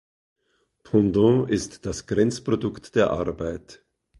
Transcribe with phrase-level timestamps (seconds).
[0.81, 3.85] Pendant ist das Grenzprodukt der Arbeit.